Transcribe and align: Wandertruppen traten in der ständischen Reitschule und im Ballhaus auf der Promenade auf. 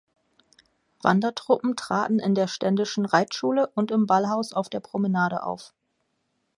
Wandertruppen 1.03 1.75
traten 1.75 2.17
in 2.17 2.33
der 2.33 2.47
ständischen 2.47 3.05
Reitschule 3.05 3.67
und 3.75 3.91
im 3.91 4.07
Ballhaus 4.07 4.51
auf 4.51 4.67
der 4.67 4.79
Promenade 4.79 5.43
auf. 5.43 5.75